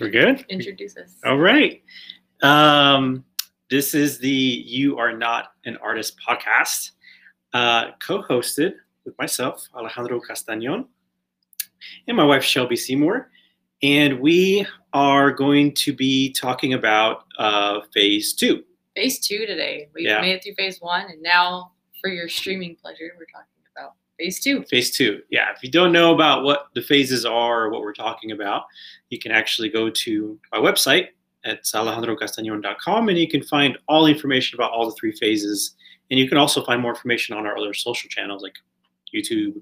[0.00, 0.44] We're good?
[0.48, 1.14] Introduce us.
[1.24, 1.82] All right.
[2.42, 3.24] Um,
[3.70, 6.92] this is the You Are Not an Artist podcast,
[7.52, 8.74] uh, co hosted
[9.04, 10.86] with myself, Alejandro Castañon,
[12.06, 13.30] and my wife, Shelby Seymour.
[13.82, 18.64] And we are going to be talking about uh, phase two.
[18.96, 19.88] Phase two today.
[19.94, 20.20] We Yeah.
[20.20, 24.40] made it through phase one, and now for your streaming pleasure, we're talking about phase
[24.40, 24.64] two.
[24.64, 25.22] Phase two.
[25.30, 25.50] Yeah.
[25.54, 28.64] If you don't know about what the phases are or what we're talking about,
[29.10, 31.08] you can actually go to my website
[31.44, 35.74] at alejandrocastañon.com and you can find all the information about all the three phases.
[36.10, 38.54] And you can also find more information on our other social channels like
[39.14, 39.60] YouTube,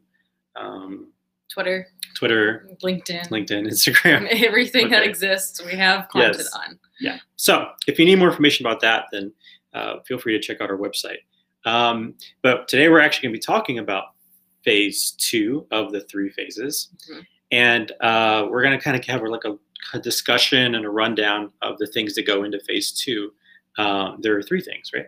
[0.55, 1.12] um,
[1.48, 1.86] Twitter,
[2.16, 4.27] Twitter, LinkedIn, LinkedIn, Instagram.
[4.47, 6.52] everything that exists, we have content Yes.
[6.55, 6.78] on.
[7.00, 7.19] Yeah.
[7.36, 9.33] So if you need more information about that, then
[9.75, 11.19] uh, feel free to check out our website.
[11.64, 14.16] Um, but today we're actually going to be talking about
[14.66, 16.91] phase two of the three phases.
[17.11, 17.27] Mhm.
[17.52, 19.56] And uh, we're going to kind of have like a,
[19.95, 23.33] a discussion and a rundown of the things that go into phase two.
[23.78, 25.06] Um, there are three things, right?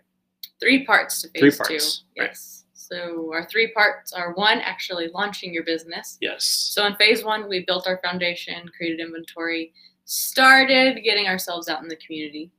[0.61, 1.56] Three parts to phase Three two.
[1.56, 2.28] parts, right.
[2.28, 2.65] Yes.
[2.73, 6.17] So our three parts are one, actually launching your business.
[6.20, 6.45] Yes.
[6.45, 9.72] So in phase one, we built our foundation, created inventory,
[10.05, 12.50] started getting ourselves out in the community,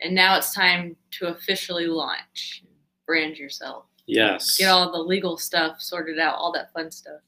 [0.00, 2.62] and now it's time to officially launch,
[3.06, 4.56] brand yourself, Yes.
[4.56, 7.20] get all the legal stuff sorted out, all that fun stuff,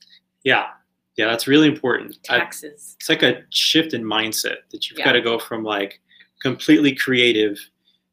[0.44, 0.68] yeah.
[1.16, 2.16] Yeah, that's really important.
[2.30, 2.96] I- taxes.
[2.98, 5.04] it's like a shift in mindset that you've Yeah.
[5.04, 6.00] got to go from like
[6.40, 7.58] completely creative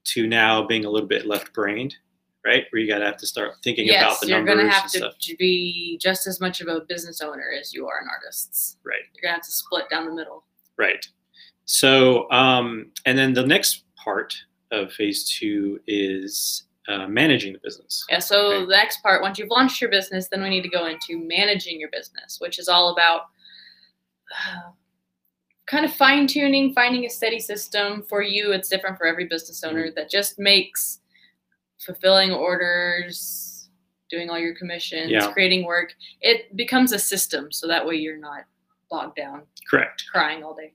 [0.06, 1.96] to now being a little bit left brained,
[2.46, 2.66] right?
[2.72, 4.92] Where you got to have to start thinking about yes, the you're numbers gonna have
[4.92, 5.14] to stuff.
[5.40, 8.78] be just as much of a business owner as you are an artist.
[8.84, 9.00] Right.
[9.14, 10.44] You're gonna have to split down the middle.
[10.78, 11.06] Right.
[11.66, 14.36] So, um, and then the next part
[14.72, 18.06] of phase two is uh, managing the business.
[18.10, 18.66] Yeah, so Okay.
[18.66, 21.80] the next part, once you've launched your business, then we need to go into managing
[21.80, 23.22] your business, which is all about
[24.32, 24.72] uh,
[25.68, 28.52] kind of fine tuning, finding a steady system for you.
[28.54, 29.76] It's different for every business Mm-hmm.
[29.76, 31.00] owner that just makes
[31.80, 33.70] fulfilling orders,
[34.10, 35.32] doing all your commissions, Yeah.
[35.32, 35.94] creating work.
[36.22, 38.46] It becomes a system, so that way you're not
[38.90, 40.06] bogged down Correct.
[40.12, 40.74] crying all day.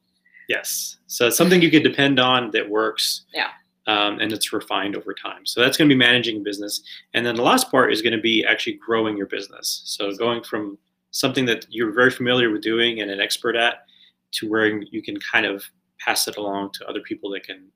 [0.48, 0.98] Yes.
[1.06, 3.24] So it's something you could depend on that works.
[3.32, 3.48] Yeah.
[3.88, 5.44] Um, and it's refined over time.
[5.44, 6.82] So that's going to be managing a business.
[7.14, 9.82] And then the last part is going to be actually growing your business.
[9.84, 10.78] So going from
[11.10, 13.84] something that you're very familiar with doing and an expert at
[14.32, 15.64] to where you can kind of
[15.98, 17.66] pass it along to other people that can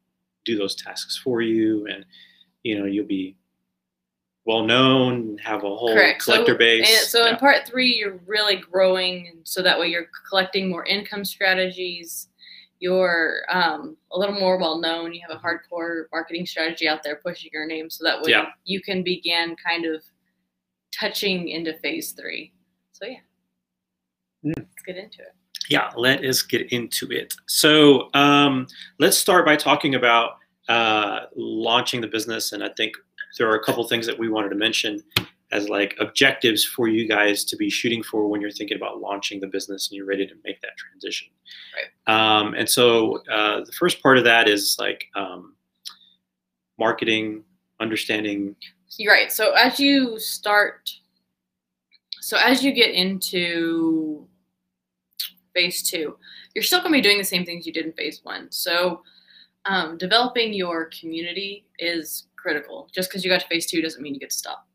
[0.45, 1.87] do those tasks for you.
[1.89, 2.06] And,
[2.62, 3.37] you know, you'll be
[4.45, 6.22] well known, have a whole Correct.
[6.22, 7.11] collector so, base.
[7.11, 7.31] So Yeah.
[7.31, 12.28] in part three, you're really growing, so that way you're collecting more income strategies.
[12.86, 15.12] You're um, a little more well known.
[15.12, 18.47] You have a hardcore marketing strategy out there pushing your name, so that way Yeah.
[18.64, 20.04] you can begin kind of
[20.97, 22.52] touching into phase three.
[22.92, 23.16] So yeah,
[24.44, 24.52] Mm.
[24.56, 25.34] let's get into it.
[25.69, 27.34] yeah, let us get into it.
[27.48, 28.69] So um,
[29.00, 32.53] let's start by talking about uh, launching the business.
[32.53, 32.94] And I think
[33.36, 35.03] there are a couple things that we wanted to mention
[35.53, 39.41] as like objectives for you guys to be shooting for when you're thinking about launching
[39.41, 41.29] the business and you're ready to make that transition.
[41.75, 42.12] Right.
[42.12, 45.55] Um, and so uh, the first part of that is like um,
[46.79, 47.45] marketing,
[47.81, 48.57] understanding.
[48.99, 49.31] You're right.
[49.31, 50.91] So as you start,
[52.21, 54.27] so as you get into
[55.55, 56.17] phase two,
[56.55, 58.49] you're still going to be doing the same things you did in phase one.
[58.51, 59.03] So
[59.65, 62.89] um, developing your community is critical.
[62.93, 64.67] Just because you got to phase two doesn't mean you get to stop.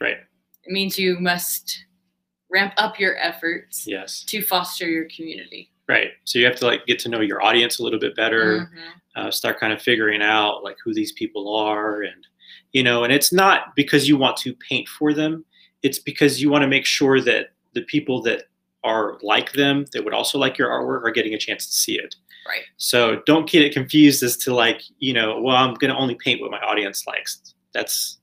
[0.00, 0.16] Right.
[0.64, 1.84] It means you must
[2.50, 4.24] ramp up your efforts Yes.
[4.26, 5.70] to foster your community.
[5.88, 6.12] Right.
[6.24, 8.70] So you have to like get to know your audience a little bit better.
[8.74, 8.92] Mhm.
[9.16, 12.26] uh, start kind of figuring out like who these people are and
[12.72, 15.44] you know and it's not because you want to paint for them
[15.84, 18.42] it's because you want to make sure that the people that
[18.82, 21.96] are like them that would also like your artwork are getting a chance to see
[21.96, 22.16] it
[22.48, 22.62] Right.
[22.76, 26.16] so don't get it confused as to like you know well i'm going to only
[26.16, 28.18] paint what my audience likes that's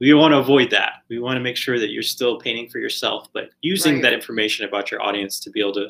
[0.00, 2.78] we want to avoid that we want to make sure that you're still painting for
[2.78, 4.02] yourself but using Right.
[4.02, 5.88] that information about your audience to be able to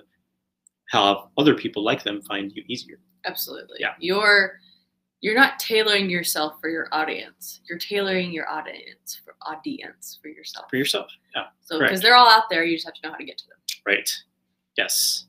[0.91, 3.77] have other people like them find you easier Absolutely.
[3.81, 3.93] Yeah.
[4.01, 4.59] You're
[5.21, 7.61] you're not tailoring yourself for your audience.
[7.69, 10.71] You're tailoring your audience for audience for yourself.
[10.71, 13.19] for yourself yeah So because they're all out there, you just have to know how
[13.19, 13.59] to get to them.
[13.87, 14.11] Right.
[14.79, 15.27] Yes.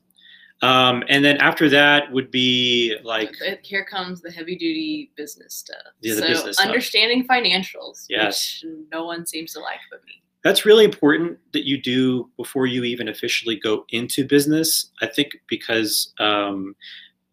[0.62, 5.76] Um, and then after that would be like, here comes the heavy duty business stuff.
[6.00, 6.66] Yeah, the so business stuff.
[6.68, 8.62] understanding financials, Yes.
[8.62, 10.22] which no one seems to like but me.
[10.44, 14.92] that's really important that you do before you even officially go into business.
[15.00, 16.76] I think because um,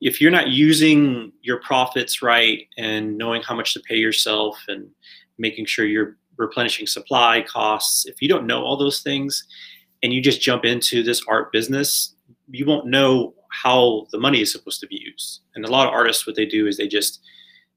[0.01, 4.89] if you're not using your profits right and knowing how much to pay yourself and
[5.37, 9.43] making sure you're replenishing supply costs, if you don't know all those things
[10.01, 12.15] and you just jump into this art business,
[12.51, 15.41] you won't know how the money is supposed to be used.
[15.55, 17.21] And a lot of artists, what they do is they just,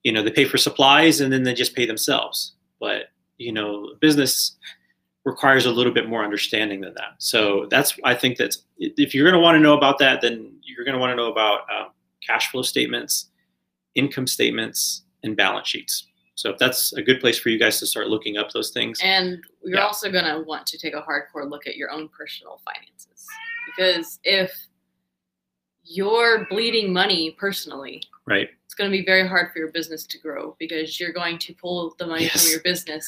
[0.03, 2.55] you know, they pay for supplies and then they just pay themselves.
[2.81, 3.07] But
[3.39, 4.57] you know, business
[5.25, 7.15] requires a little bit more understanding than that.
[7.19, 10.53] So that's I think that's if you're going to want to know about that, then
[10.63, 11.89] you're going to want to know about um,
[12.27, 13.31] cash flow statements,
[13.95, 16.07] income statements, and balance sheets.
[16.35, 18.99] So if that's a good place for you guys to start looking up those things.
[19.03, 19.85] And you're Yeah.
[19.85, 23.27] also going to want to take a hardcore look at your own personal finances.
[23.67, 24.53] Because if
[25.85, 28.51] you're bleeding money personally, Right.
[28.65, 31.55] it's going to be very hard for your business to grow because you're going to
[31.55, 32.43] pull the money Yes.
[32.45, 33.07] from your business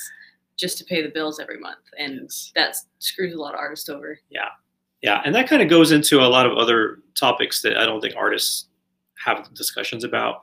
[0.57, 1.79] just to pay the bills every month.
[1.99, 2.53] And Yes.
[2.55, 4.19] that screws a lot of artists over.
[4.31, 4.49] Yeah,
[5.03, 8.01] yeah, and that kind of goes into a lot of other topics that I don't
[8.01, 8.67] think artists
[9.25, 10.41] have discussions about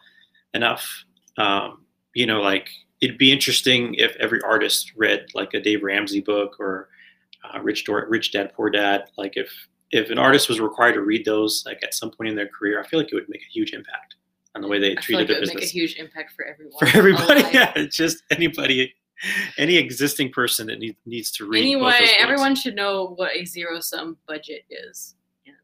[0.53, 1.03] enough.
[1.37, 2.69] Um, you know, like
[3.01, 6.89] it'd be interesting if every artist read like a Dave Ramsey book or
[7.43, 9.09] uh, Rich Dor- Rich Dad Poor Dad.
[9.17, 9.51] Like if
[9.91, 12.79] if an artist was required to read those like at some point in their career,
[12.79, 14.15] I feel like it would make a huge impact
[14.55, 16.77] on the way they treated like it their would make a huge impact for everyone.
[16.79, 17.41] for everybody.
[17.41, 17.53] alive.
[17.75, 18.93] Yeah, just anybody,
[19.57, 21.61] any existing person that need, needs to read.
[21.61, 25.15] Anyway, everyone should know what a zero sum budget is
[25.45, 25.55] and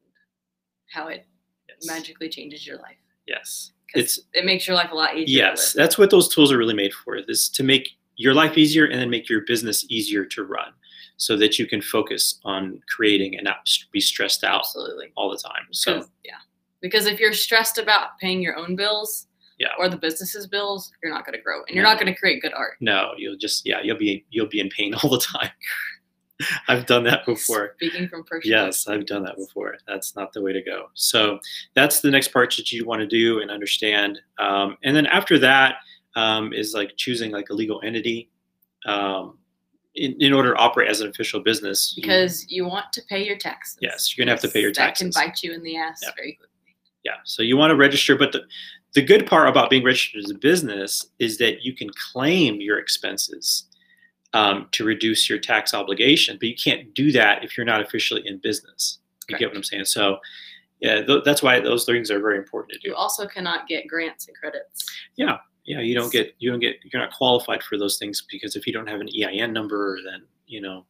[0.92, 1.26] how it
[1.70, 1.86] Yes.
[1.86, 2.96] magically changes your life.
[3.28, 5.46] Yes, it's it makes your life a lot easier.
[5.46, 7.22] Yes, that's what those tools are really made for.
[7.22, 10.72] This to make your life easier and then make your business easier to run,
[11.18, 15.12] so that you can focus on creating and not be stressed out absolutely.
[15.18, 15.68] all the time.
[15.72, 16.36] So yeah,
[16.82, 19.28] because if you're stressed about paying your own bills,
[19.60, 19.70] Yeah.
[19.80, 21.90] or the business's bills, you're not going to grow, and you're No.
[21.92, 22.78] not going to create good art.
[22.80, 25.50] no, you'll just yeah, you'll be you'll be in pain all the time.
[26.68, 27.74] I've done that before.
[27.78, 29.76] Speaking from personal, Yes, I've done that before.
[29.88, 30.92] That's not the way to go.
[30.94, 31.40] So
[31.74, 34.20] that's the next part that you want to do and understand.
[34.38, 35.78] Um, and then after that
[36.16, 38.30] um, is like choosing like a legal entity.
[38.86, 39.40] Um,
[39.98, 43.38] in, in order to operate as an official business, because you want to pay your
[43.38, 43.78] taxes.
[43.82, 45.14] Yes, you're gonna have to pay your taxes.
[45.14, 46.12] That can bite you in the ass Yeah.
[46.16, 46.76] very quickly.
[47.04, 48.42] yeah so you want to register but the,
[48.94, 52.78] the good part about being registered as a business is that you can claim your
[52.80, 53.66] expenses
[54.34, 58.22] um, to reduce your tax obligation but you can't do that if you're not officially
[58.28, 59.00] in business
[59.30, 60.18] you get what i'm saying so
[60.80, 63.88] yeah th- that's why those things are very important to do You also cannot get
[63.88, 64.86] grants and credits.
[65.16, 65.38] yeah
[65.68, 68.74] you don't get you don't get you're not qualified for those things because if you
[68.74, 70.86] don't have an ein number then you know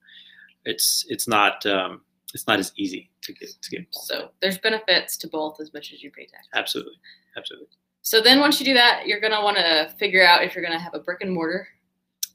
[0.66, 2.02] it's it's not um,
[2.34, 5.94] it's not as easy to get to get So there's benefits to both as much
[5.94, 6.50] as you pay taxes.
[6.54, 7.00] absolutely
[7.38, 7.70] absolutely
[8.02, 10.80] So then once you do that, you're gonna want to figure out if you're gonna
[10.80, 11.68] have a brick and mortar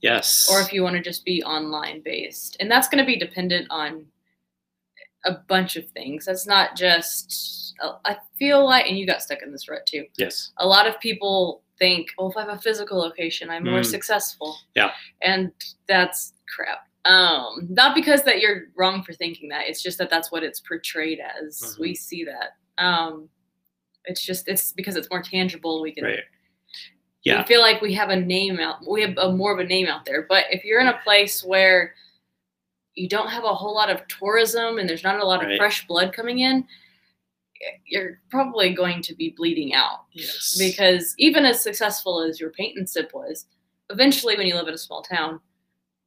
[0.01, 2.57] yes or if you want to just be online based.
[2.59, 4.07] And that's gonna be dependent on
[5.25, 6.25] a bunch of things.
[6.25, 7.75] That's not just
[8.05, 10.07] I feel like and you got stuck in this rut too.
[10.17, 13.81] yes A lot of people think, oh, if I have a physical location, I'm more
[13.81, 13.87] Mm.
[13.87, 14.57] successful.
[14.75, 14.93] Yeah.
[15.23, 15.53] And
[15.89, 16.87] that's crap.
[17.05, 19.67] Um, not because that you're wrong for thinking that.
[19.67, 21.59] It's just that that's what it's portrayed as.
[21.61, 21.79] Mhm.
[21.81, 22.57] We see that.
[22.83, 23.29] Um,
[24.05, 25.81] it's just it's because it's more tangible.
[25.83, 26.21] We can right
[27.25, 27.39] Yeah.
[27.39, 28.87] we feel like we have a name out.
[28.89, 30.23] We have a, more of a name out there.
[30.29, 31.95] But if you're in a place where
[32.95, 35.87] you don't have a whole lot of tourism and there's not a lot of fresh
[35.87, 36.67] blood coming in,
[37.87, 42.77] you're probably going to be bleeding out yes because even as successful as your paint
[42.79, 43.47] and sip was,
[43.91, 45.41] eventually when you live in a small town,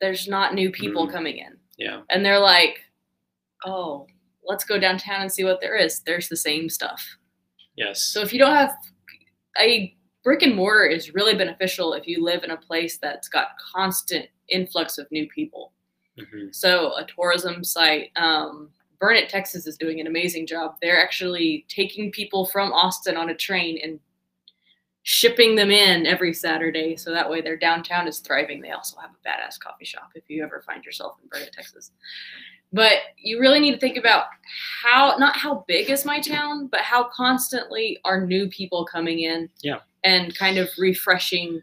[0.02, 1.12] there's not new people Mhm.
[1.12, 1.57] coming in.
[1.78, 2.80] yeah And they're like,
[3.66, 4.07] oh,
[4.44, 6.02] let's go downtown and see what there is.
[6.02, 7.02] There's the same stuff.
[7.75, 8.01] Yes.
[8.04, 8.75] So if you don't have
[9.60, 13.50] a brick and mortar is really beneficial if you live in a place that's got
[13.74, 15.74] constant influx of new people.
[16.18, 16.53] Mhm.
[16.56, 18.72] So a tourism site, um,
[19.05, 20.77] Burnet, Texas is doing an amazing job.
[20.81, 24.00] They're actually taking people from Austin on a train and
[25.03, 26.95] shipping them in every Saturday.
[26.95, 28.62] So that way their downtown is thriving.
[28.62, 31.91] They also have a badass coffee shop if you ever find yourself in Burnet, Texas.
[32.74, 34.25] But you really need to think about
[34.81, 39.47] how, not how big is my town, but how constantly are new people coming in
[39.62, 39.81] Yeah.
[40.03, 41.62] and kind of refreshing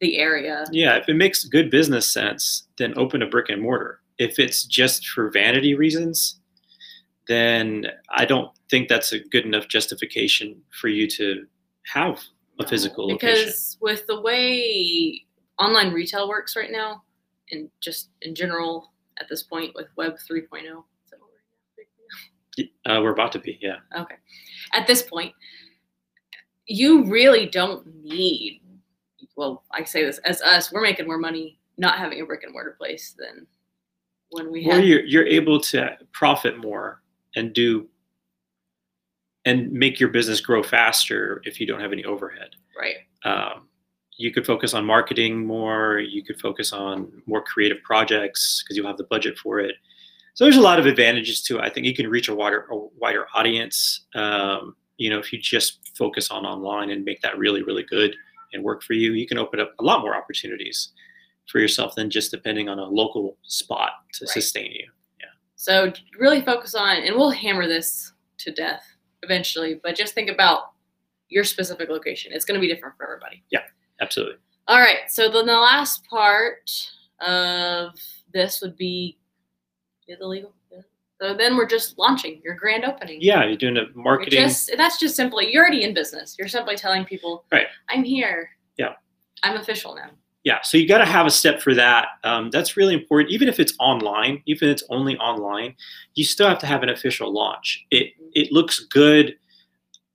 [0.00, 0.64] the area.
[0.72, 4.00] Yeah, if it makes good business sense, then open a brick and mortar.
[4.18, 6.40] If it's just for vanity reasons,
[7.28, 11.46] then I don't think that's a good enough justification for you to
[11.86, 12.20] have
[12.60, 13.78] a physical because location.
[13.80, 15.24] with the way
[15.58, 17.02] online retail works right now
[17.50, 20.48] and just in general at this point with web 3.0 is
[21.10, 21.30] that what
[22.86, 22.92] we're?
[22.92, 23.76] Uh, we're about to be, yeah.
[23.96, 24.14] okay
[24.72, 25.32] at this point
[26.66, 28.60] you really don't need
[29.36, 32.52] well i say this as us we're making more money not having a brick and
[32.52, 33.46] mortar place than
[34.30, 37.02] when we Or have you're, you're able to profit more
[37.36, 37.88] and do
[39.44, 42.50] and make your business grow faster if you don't have any overhead.
[42.78, 43.68] right um,
[44.16, 48.86] you could focus on marketing more you could focus on more creative projects because you'll
[48.86, 49.74] have the budget for it
[50.34, 52.66] so there's a lot of advantages to it i think you can reach a wider,
[52.70, 57.38] a wider audience um, you know if you just focus on online and make that
[57.38, 58.16] really, really good
[58.52, 60.90] and work for you, you can open up a lot more opportunities
[61.48, 64.30] for yourself than just depending on a local spot to Right.
[64.32, 64.88] sustain you.
[65.56, 68.84] So really focus on, and we'll hammer this to death
[69.22, 70.72] eventually, but just think about
[71.28, 72.32] your specific location.
[72.32, 73.42] It's going to be different for everybody.
[73.50, 73.60] Yeah,
[74.00, 74.36] absolutely.
[74.68, 75.08] All right.
[75.08, 76.70] So then the last part
[77.20, 77.94] of
[78.32, 79.18] this would be
[80.06, 80.54] is it legal?
[80.70, 80.80] Yeah.
[81.20, 83.18] So then we're just launching your grand opening.
[83.20, 84.40] Yeah, you're doing a You're marketing.
[84.40, 86.36] Just, that's just simply you're already in business.
[86.38, 87.66] You're simply telling people, Right.
[87.88, 88.50] I'm here.
[88.76, 88.94] Yeah.
[89.42, 90.10] I'm official now.
[90.44, 92.08] Yeah, so you got to have a step for that.
[92.22, 93.32] Um, that's really important.
[93.32, 95.74] Even if it's online, even if it's only online,
[96.14, 97.84] you still have to have an official launch.
[97.90, 99.36] It it looks good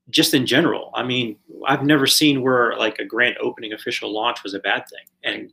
[0.10, 0.92] just in general.
[0.96, 1.36] I mean,
[1.68, 5.52] I've never seen where like a grand opening official launch was a bad thing, and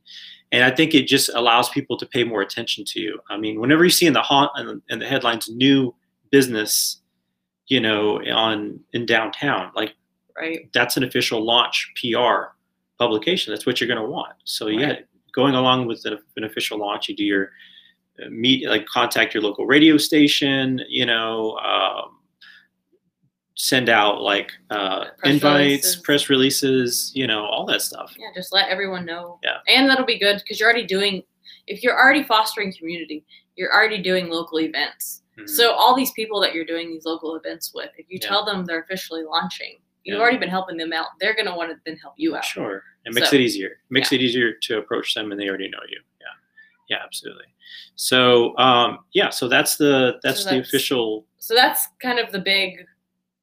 [0.52, 3.18] and I think it just allows people to pay more attention to you.
[3.30, 4.50] I mean, whenever you see in the haunt
[4.90, 5.95] in the headlines new
[6.30, 7.00] business,
[7.68, 9.95] you know, on in downtown, like
[10.38, 10.68] Right.
[10.75, 12.54] that's an official launch PR
[12.99, 13.53] publication.
[13.53, 14.35] That's what you're going to want.
[14.45, 14.97] So yeah,
[15.35, 17.50] going along with an, an official launch, you do your
[18.25, 20.81] uh, meet, like contact your local radio station.
[20.88, 22.19] You know, um,
[23.55, 25.97] send out like uh, Press invites, releases.
[25.97, 27.12] press releases.
[27.15, 28.15] You know, all that stuff.
[28.19, 29.38] Yeah, just let everyone know.
[29.43, 29.59] Yeah.
[29.69, 31.23] And that'll be good because you're already doing,
[31.67, 33.25] if you're already fostering community,
[33.57, 35.23] you're already doing local events.
[35.38, 35.49] Mhm.
[35.49, 38.29] So all these people that you're doing these local events with, if you Yeah.
[38.29, 40.22] tell them they're officially launching, you've Yeah.
[40.22, 41.08] already been helping them out.
[41.20, 42.44] They're gonna want to then help you out.
[42.44, 43.80] Sure, it makes So- it easier.
[43.90, 46.00] Makes it easier to approach them, and they already know you.
[46.20, 46.26] Yeah,
[46.96, 47.46] yeah, absolutely.
[47.96, 52.38] So um, yeah, so that's the that's the that's- official So that's kind of the
[52.40, 52.86] big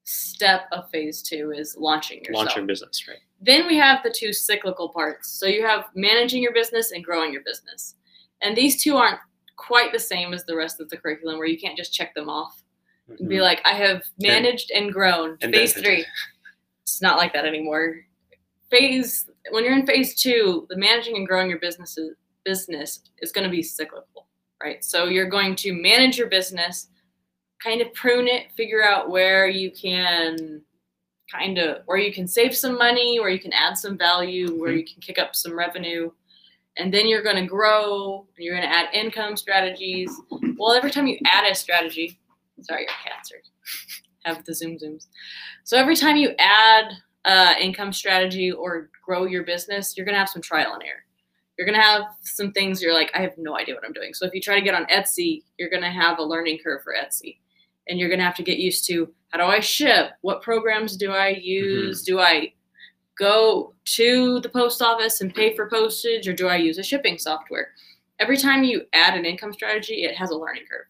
[0.06, 2.36] step of phase two is launching yourself.
[2.46, 3.20] launch your business, right?
[3.42, 5.30] Then we have the two cyclical parts.
[5.30, 7.96] So you have managing your business and growing your business.
[8.42, 9.20] And these two aren't
[9.56, 12.30] quite the same as the rest of the curriculum where you can't just check them
[12.30, 12.62] off
[13.08, 15.38] and be like, I have managed and, grown.
[15.42, 16.06] and phase then- three.
[16.84, 17.98] It's not like that anymore.
[18.70, 23.32] Phase when you're in phase two, the managing and growing your business is, business is
[23.32, 24.28] going to be cyclical,
[24.62, 24.84] right?
[24.84, 26.88] So you're going to manage your business,
[27.62, 30.62] kind of prune it, figure out where you can
[31.32, 34.72] kind of where you can save some money, where you can add some value, where
[34.72, 34.78] Mhm.
[34.80, 36.12] you can kick up some revenue.
[36.78, 40.10] And then you're going to grow, and you're going to add income strategies.
[40.58, 42.20] Well, every time you add a strategy,
[42.62, 43.42] sorry, your cats are
[44.26, 45.08] have the zoom zooms.
[45.64, 46.94] So every time you add
[47.26, 51.04] uh, income strategy or grow your business, you're gonna have some trial and error.
[51.58, 54.14] You're gonna have some things you're like, I have no idea what I'm doing.
[54.14, 56.94] So if you try to get on Etsy, you're gonna have a learning curve for
[56.94, 57.38] Etsy,
[57.88, 60.12] and you're gonna have to get used to how do I ship?
[60.22, 62.04] What programs do I use?
[62.04, 62.54] Do I
[63.18, 67.18] go to the post office and pay for postage, or do I use a shipping
[67.18, 67.70] software?
[68.20, 70.86] Every time you add an income strategy, it has a learning curve.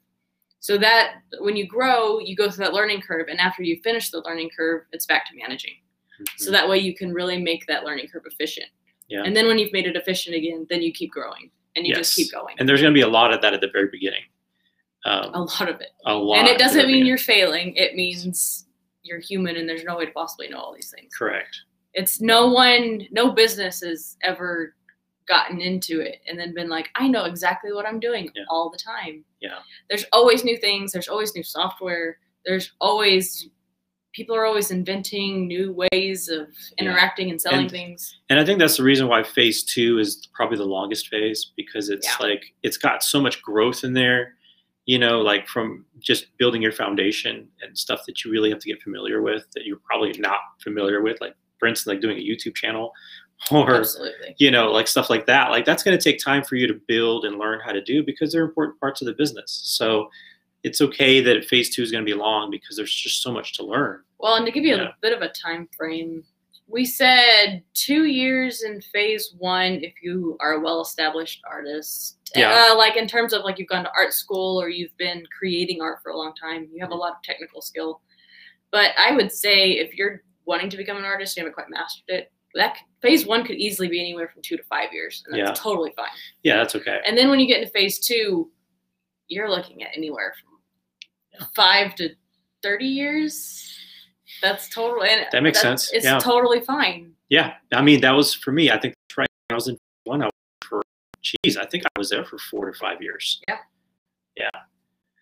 [0.63, 4.11] So that when you grow, you go through that learning curve, and after you finish
[4.11, 5.73] the learning curve, it's back to managing.
[6.37, 8.67] So that way you can really make that learning curve efficient.
[9.09, 9.23] Yeah.
[9.25, 12.15] And then when you've made it efficient again, then you keep growing and you just
[12.15, 12.55] keep going.
[12.59, 14.21] and there's going to be a lot of that at the very beginning.
[15.03, 15.89] Um, A lot of it.
[16.05, 16.37] a lot.
[16.39, 17.75] and it doesn't mean you're failing.
[17.75, 18.65] It means
[19.01, 21.13] you're human and there's no way to possibly know all these things.
[21.13, 21.57] correct.
[21.93, 24.75] It's no one, no business has ever
[25.27, 28.43] gotten into it and then been like, I know exactly what I'm doing Yeah.
[28.49, 29.23] all the time.
[29.41, 29.59] Yeah.
[29.89, 30.91] There's always new things.
[30.91, 32.17] There's always new software.
[32.45, 33.49] There's always,
[34.13, 36.85] people are always inventing new ways of Yeah.
[36.85, 38.19] interacting and selling And- things.
[38.29, 41.89] And I think that's the reason why phase two is probably the longest phase because
[41.89, 42.27] it's Yeah.
[42.27, 44.35] like it's got so much growth in there,
[44.85, 48.67] you know, like from just building your foundation and stuff that you really have to
[48.67, 51.19] get familiar with that you're probably not familiar with.
[51.21, 52.91] Like, for instance, like doing a YouTube channel
[53.51, 54.35] or, Absolutely.
[54.37, 55.49] you know, like stuff like that.
[55.51, 58.03] Like, that's going to take time for you to build and learn how to do
[58.03, 59.61] because they're important parts of the business.
[59.65, 60.09] So,
[60.63, 63.53] it's okay that phase two is going to be long because there's just so much
[63.57, 64.01] to learn.
[64.19, 66.23] Well, and to give you a bit of a time frame,
[66.69, 72.17] we said two years in phase one if you are a well-established artist.
[72.33, 72.69] Yeah.
[72.71, 75.81] Uh, like in terms of like you've gone to art school or you've been creating
[75.81, 76.93] art for a long time, you have Mm-hmm.
[76.93, 77.99] a lot of technical skill.
[78.71, 82.05] But I would say if you're wanting to become an artist, you haven't quite mastered
[82.07, 82.31] it.
[82.55, 85.63] That phase one could easily be anywhere from two to five years, and that's Yeah.
[85.63, 86.09] totally fine.
[86.43, 87.01] Yeah, that's okay.
[87.05, 88.51] And then when you get into phase two,
[89.27, 92.15] you're looking at anywhere from five to
[92.61, 93.75] thirty years.
[94.41, 95.91] That's totally and That makes sense.
[95.93, 96.19] It's Yeah.
[96.19, 97.15] totally fine.
[97.29, 98.69] Yeah, I mean that was for me.
[98.69, 99.29] I think that's right.
[99.47, 100.21] when I was in one.
[100.21, 100.31] I was
[100.67, 100.81] for
[101.21, 103.41] geez, I think I was there for four to five years.
[103.47, 103.57] Yeah.
[104.37, 104.49] Yeah.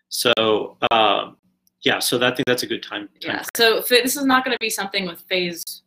[0.08, 1.38] So um,
[1.82, 3.08] yeah, so that, I think that's a good time.
[3.20, 3.44] time Yeah.
[3.56, 5.81] So this is not going to be something with phase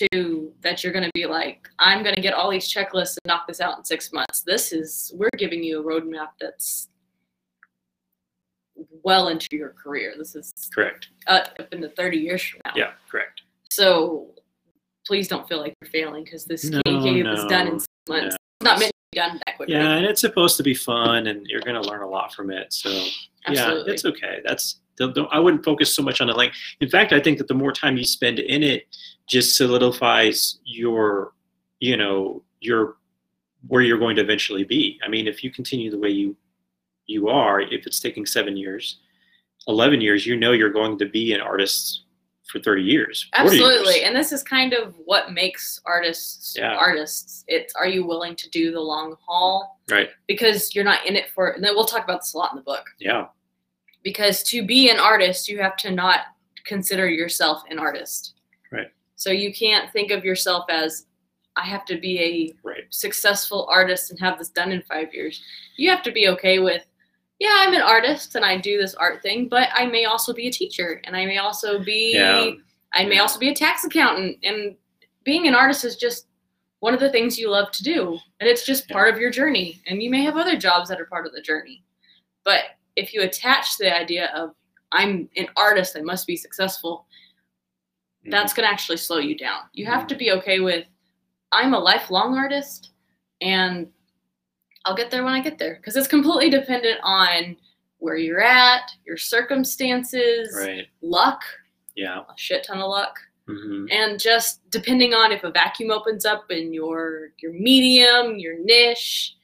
[0.00, 3.46] that you're going to be like, I'm going to get all these checklists and knock
[3.46, 4.42] this out in six months.
[4.42, 6.88] This is we're giving you a roadmap that's
[9.02, 10.14] well into your career.
[10.16, 11.08] This is Correct.
[11.26, 12.72] uh, up into 30 years from now.
[12.74, 13.42] Yeah, correct.
[13.70, 14.28] So
[15.06, 18.22] please don't feel like you're failing because this No, cave is done in six months.
[18.22, 18.26] no.
[18.28, 19.74] It's not meant to be done that quickly.
[19.74, 22.50] Yeah, and it's supposed to be fun, and you're going to learn a lot from
[22.50, 22.72] it.
[22.72, 22.88] So
[23.46, 23.84] Absolutely.
[23.88, 24.38] yeah, it's okay.
[24.44, 24.78] That's
[25.32, 26.36] I wouldn't focus so much on it.
[26.36, 28.84] Like, in fact, I think that the more time you spend in it,
[29.32, 31.32] just solidifies your,
[31.80, 32.96] you know, your
[33.68, 35.00] where you're going to eventually be.
[35.04, 36.36] I mean, if you continue the way you
[37.06, 38.98] you are, if it's taking seven years,
[39.66, 42.04] eleven years, you know you're going to be an artist
[42.50, 43.28] for thirty years.
[43.34, 43.64] 40 years.
[43.64, 44.04] Absolutely.
[44.04, 46.76] And this is kind of what makes artists Yeah.
[46.76, 47.44] artists.
[47.48, 49.80] It's are you willing to do the long haul?
[49.90, 50.10] Right.
[50.28, 52.56] Because you're not in it for and then we'll talk about this a lot in
[52.56, 52.84] the book.
[52.98, 53.28] Yeah.
[54.02, 56.20] Because to be an artist, you have to not
[56.66, 58.34] consider yourself an artist.
[59.22, 61.06] So you can't think of yourself as
[61.54, 62.84] I have to be a Right.
[62.90, 65.40] successful artist and have this done in five years.
[65.76, 66.84] You have to be okay with,
[67.38, 70.48] yeah, I'm an artist and I do this art thing, but I may also be
[70.48, 72.50] a teacher and I may also be Yeah.
[72.94, 74.38] I may also be a tax accountant.
[74.42, 74.76] And
[75.22, 76.26] being an artist is just
[76.80, 78.18] one of the things you love to do.
[78.40, 78.94] And it's just Yeah.
[78.94, 79.80] part of your journey.
[79.86, 81.84] And you may have other jobs that are part of the journey.
[82.42, 82.64] But
[82.96, 84.56] if you attach the idea of
[84.90, 87.06] I'm an artist, I must be successful.
[88.26, 89.62] That's going to actually slow you down.
[89.72, 90.86] You have to be okay with
[91.50, 92.90] I'm a lifelong artist
[93.40, 93.88] and
[94.84, 97.56] I'll get there when I get there because it's completely dependent on
[97.98, 100.86] where you're at, your circumstances, right.
[101.02, 101.40] luck,
[101.94, 102.20] Yeah.
[102.20, 103.16] a shit ton of luck,
[103.48, 108.58] hmm and just depending on if a vacuum opens up in your your medium, your
[108.58, 109.34] niche,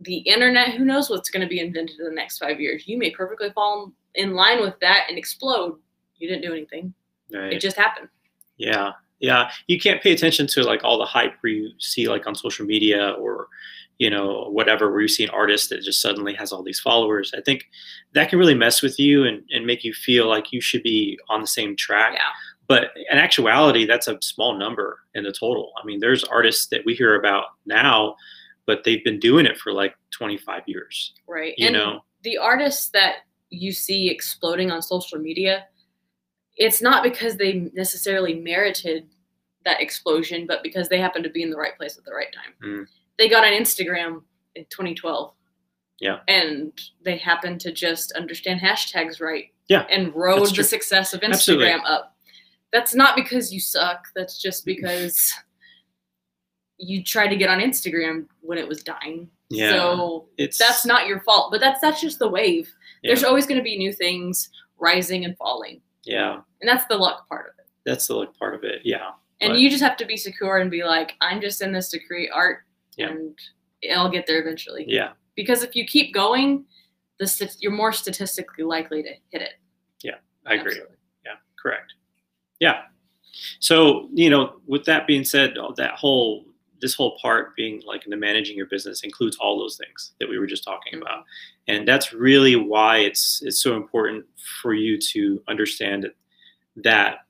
[0.00, 2.86] the internet, who knows what's going to be invented in the next 5 years.
[2.88, 5.78] You may perfectly fall in line with that and explode.
[6.16, 6.92] You didn't do anything.
[7.32, 7.52] Right.
[7.52, 8.08] It just happened.
[8.56, 9.50] Yeah, yeah.
[9.66, 12.66] You can't pay attention to like all the hype where you see like on social
[12.66, 13.48] media or
[13.98, 17.32] you know whatever where you see an artist that just suddenly has all these followers.
[17.36, 17.66] I think
[18.12, 21.18] that can really mess with you and, and make you feel like you should be
[21.28, 22.14] on the same track.
[22.14, 22.30] Yeah.
[22.66, 25.72] But in actuality, that's a small number in the total.
[25.80, 28.16] I mean, there's artists that we hear about now,
[28.66, 31.12] but they've been doing it for like 25 years.
[31.28, 31.54] Right.
[31.58, 32.04] You and know?
[32.22, 33.16] the artists that
[33.50, 35.66] you see exploding on social media,
[36.56, 39.06] it's not because they necessarily merited
[39.64, 42.32] that explosion, but because they happened to be in the right place at the right
[42.32, 42.54] time.
[42.62, 42.86] Mm.
[43.18, 44.22] They got on Instagram
[44.54, 45.32] in 2012.
[46.00, 46.18] Yeah.
[46.28, 46.72] And
[47.04, 49.46] they happened to just understand hashtags right.
[49.68, 51.72] Yeah, And rode the success of Instagram Absolutely.
[51.86, 52.14] up.
[52.70, 54.04] That's not because you suck.
[54.14, 55.32] That's just because
[56.76, 59.30] you tried to get on Instagram when it was dying.
[59.48, 59.70] Yeah.
[59.70, 62.70] So It's that's not your fault, but that's that's just the wave.
[63.02, 63.10] Yeah.
[63.10, 66.40] There's always going to be new things rising and falling, yeah.
[66.60, 67.66] and that's the luck part of it.
[67.84, 68.80] That's the luck part of it.
[68.84, 69.10] Yeah.
[69.40, 69.58] And Right.
[69.60, 72.30] you just have to be secure and be like, I'm just in this to create
[72.32, 72.60] art,
[72.96, 73.08] Yeah.
[73.10, 73.38] and
[73.94, 74.84] I'll get there eventually.
[74.88, 75.12] Yeah.
[75.36, 76.64] Because if you keep going,
[77.18, 79.54] the st- you're more statistically likely to hit it.
[80.02, 80.72] Yeah, I agree.
[80.72, 80.96] Absolutely.
[81.60, 81.94] Correct.
[82.60, 82.82] Yeah.
[83.58, 86.44] So, you know, with that being said, that whole
[86.84, 90.38] this whole part being like into managing your business includes all those things that we
[90.38, 91.24] were just talking about.
[91.66, 94.26] And that's really why it's it's so important
[94.60, 96.10] for you to understand
[96.76, 97.20] that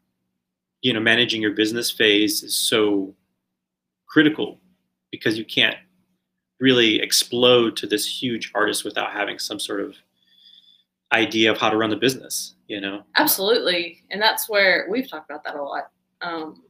[0.83, 3.15] you know, managing your business phase is so
[4.07, 4.61] critical
[5.13, 5.79] because you can't
[6.59, 9.95] really explode to this huge artist without having some sort of
[11.13, 13.05] idea of how to run the business, you know.
[13.17, 15.85] Absolutely, and that's where we've talked about that a lot.
[16.21, 16.65] Um,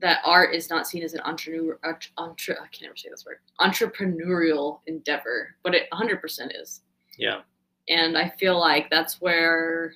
[0.00, 1.78] that art is not seen as an entrepreneur,
[2.18, 6.20] entre, I can never say this word, entrepreneurial endeavor, but it 100%
[6.60, 6.82] is.
[7.18, 7.40] Yeah.
[7.88, 9.92] And I feel like that's where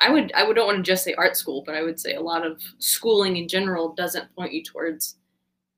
[0.00, 2.14] I would I would don't want to just say art school, but I would say
[2.14, 5.16] a lot of schooling in general doesn't point you towards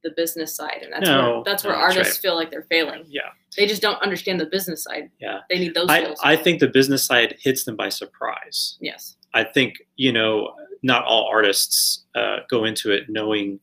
[0.05, 2.23] the business side, and that's No, where that's where no, that's artists right.
[2.23, 3.05] feel like they're failing.
[3.09, 3.31] Yeah.
[3.57, 5.11] They just don't understand the business side.
[5.19, 5.41] Yeah.
[5.51, 6.21] They need those I, skills.
[6.23, 8.77] I think the business side hits them by surprise.
[8.81, 9.17] yes.
[9.35, 13.59] I think, you know, not all artists uh, go into it knowing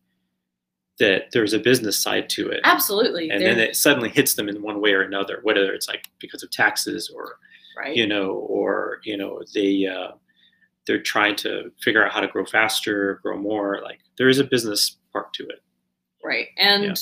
[1.00, 2.62] that there's a business side to it.
[2.64, 3.30] Absolutely.
[3.30, 6.08] And They're- then it suddenly hits them in one way or another, whether it's like
[6.20, 7.38] because of taxes or,
[7.78, 7.96] right.
[7.96, 10.12] you know, or, you know, they, uh,
[10.86, 13.82] they're trying to figure out how to grow faster, grow more.
[13.84, 15.64] Like there is a business part to it.
[16.24, 16.48] Right.
[16.58, 16.94] And Yeah.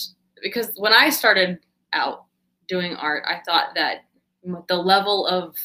[0.42, 1.60] because when I started
[1.94, 2.26] out
[2.68, 4.06] doing art, I thought that
[4.70, 5.56] the level of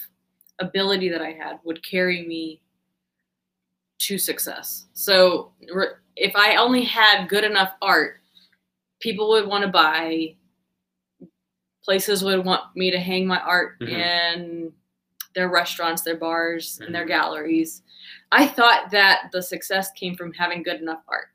[0.58, 2.60] ability that I had would carry me
[3.98, 4.86] to success.
[4.92, 5.52] So
[6.16, 8.20] if I only had good enough art,
[9.00, 10.36] people would want to buy,
[11.84, 13.88] places would want me to hang my art Mhm.
[13.88, 14.72] in
[15.34, 17.08] their restaurants, their bars, and their Mhm.
[17.08, 17.82] galleries.
[18.32, 21.28] I thought that the success came from having good enough art.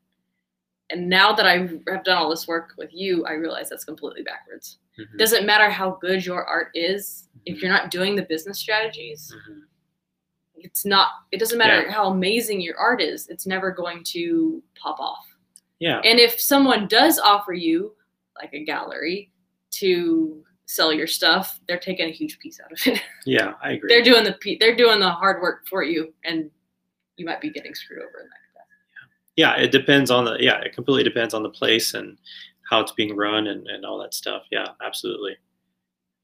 [0.89, 4.24] And now that I have done all this work with you, I realize that's completely
[4.24, 4.80] backwards.
[5.00, 5.17] Mhm.
[5.17, 7.62] Doesn't matter how good your art is, if Mhm.
[7.62, 9.67] you're not doing the business strategies, Mhm.
[10.63, 11.91] It's not it doesn't matter yeah.
[11.91, 15.26] how amazing your art is it's never going to pop off.
[15.80, 16.00] Yeah.
[16.04, 17.95] And if someone does offer you
[18.39, 19.32] like a gallery
[19.71, 23.02] to sell your stuff they're taking a huge piece out of it.
[23.26, 23.89] Yeah i agree.
[23.89, 26.50] They're doing the they're doing the hard work for you and
[27.17, 28.41] you might be getting screwed over in that
[29.36, 32.17] yeah it depends on the yeah it completely depends on the place and
[32.69, 34.43] how it's being run and, and all that stuff.
[34.52, 35.36] Yeah absolutely.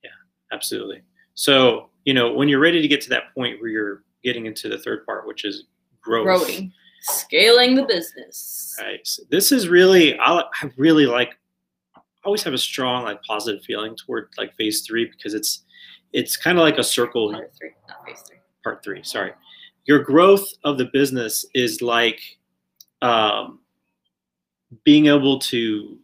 [0.03, 0.09] Yeah
[0.51, 1.01] absolutely.
[1.33, 4.69] So you know when you're ready to get to that point where you're getting into
[4.69, 5.65] the third part, which is
[6.01, 6.25] growth.
[6.25, 8.75] Growing, scaling the business.
[8.79, 8.99] Right.
[9.03, 11.37] So this is really, I, I really like.
[11.95, 15.63] I always have a strong, like, positive feeling toward like phase three because it's,
[16.13, 17.31] it's kind of like a circle.
[17.31, 18.37] Part three, not phase three.
[18.63, 19.03] Part three.
[19.03, 19.31] Sorry,
[19.85, 22.19] your growth of the business is like,
[23.01, 23.59] um,
[24.83, 25.97] being able to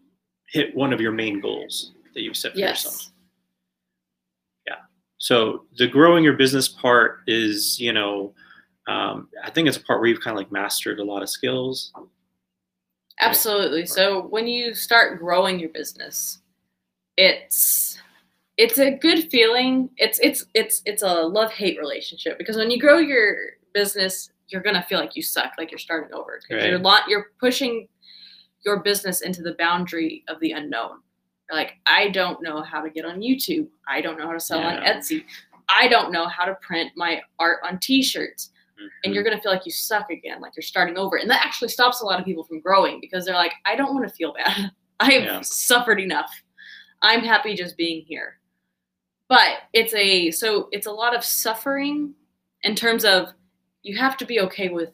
[0.48, 2.86] hit one of your main goals that you've set for yes.
[2.86, 3.13] yourself.
[5.24, 8.34] So the growing your business part is, you know,
[8.88, 11.30] um, I think it's a part where you've kind of like mastered a lot of
[11.30, 11.94] skills.
[13.22, 13.86] Absolutely.
[13.86, 16.40] So when you start growing your business,
[17.16, 17.98] it's
[18.58, 19.92] it's a good feeling.
[19.96, 23.38] It's it's it's it's a love hate relationship because when you grow your
[23.74, 26.42] business, you're gonna feel like you suck, like you're starting over.
[26.52, 26.66] Right.
[26.66, 27.88] You're lot you're pushing
[28.66, 30.98] your business into the boundary of the unknown
[31.54, 33.68] like i don't know how to get on youtube.
[33.88, 34.78] I don't know how to sell yeah.
[34.78, 35.24] on etsy.
[35.70, 38.50] I don't know how to print my art on t-shirts.
[38.74, 38.88] Mm-hmm.
[39.04, 41.18] and you're going to feel like you suck again like you're starting over.
[41.18, 43.94] And that actually stops a lot of people from growing because they're like i don't
[43.94, 44.72] want to feel bad.
[45.00, 45.42] I have yeah.
[45.42, 46.32] suffered enough.
[47.02, 48.40] I'm happy just being here.
[49.28, 52.14] But it's a so it's a lot of suffering
[52.62, 53.30] in terms of
[53.82, 54.94] you have to be okay with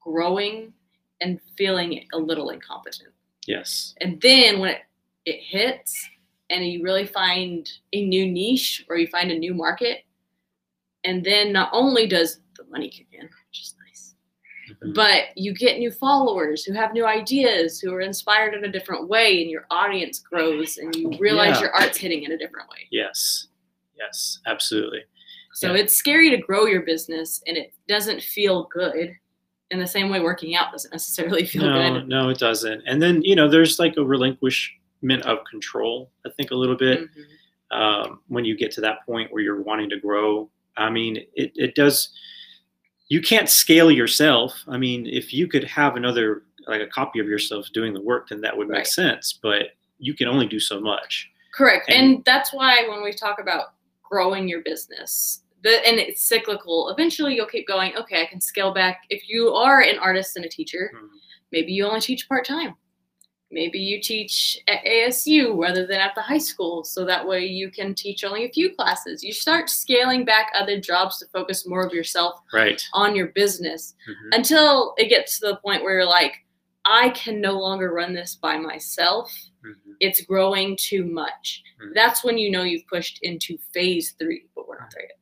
[0.00, 0.72] growing
[1.20, 3.10] and feeling a little incompetent.
[3.46, 3.94] Yes.
[4.00, 4.82] And then when it
[5.26, 6.08] it hits
[6.50, 10.04] and you really find a new niche or you find a new market.
[11.04, 14.14] And then not only does the money kick in which is nice
[14.70, 14.92] mm-hmm.
[14.92, 19.08] but you get new followers who have new ideas who are inspired in a different
[19.08, 21.62] way and your audience grows and you realize yeah.
[21.62, 22.86] your art's hitting in a different way.
[22.90, 23.48] Yes.
[23.98, 24.40] Yes.
[24.46, 25.00] Absolutely.
[25.54, 25.82] So yeah.
[25.82, 29.14] it's scary to grow your business and it doesn't feel good.
[29.72, 32.08] In the same way working out doesn't necessarily feel no, good.
[32.08, 32.82] no it doesn't.
[32.86, 34.74] And then you know there's like a relinquish
[35.22, 37.76] of control, I think, a little bit mm-hmm.
[37.76, 40.50] um, when you get to that point where you're wanting to grow.
[40.76, 42.10] I mean, it, it does,
[43.08, 44.62] you can't scale yourself.
[44.68, 48.28] I mean, if you could have another, like a copy of yourself doing the work,
[48.28, 48.86] then that would make right.
[48.86, 51.30] sense, but you can only do so much.
[51.54, 51.88] Correct.
[51.88, 56.88] And, and that's why when we talk about growing your business, the, and it's cyclical.
[56.88, 57.94] Eventually, you'll keep going.
[57.96, 59.02] Okay, I can scale back.
[59.10, 61.06] If you are an artist and a teacher, mm-hmm.
[61.52, 62.76] maybe you only teach part time
[63.50, 67.70] maybe you teach at ASU rather than at the high school so that way you
[67.70, 69.22] can teach only a few classes.
[69.22, 72.82] You start scaling back other jobs to focus more of yourself right.
[72.94, 74.28] on your business mm-hmm.
[74.32, 76.34] until it gets to the point where you're like,
[76.84, 79.30] I can no longer run this by myself.
[79.66, 79.92] Mm-hmm.
[80.00, 81.62] It's growing too much.
[81.82, 81.92] Mm-hmm.
[81.94, 85.16] That's when you know you've pushed into phase three, but we're not there yet.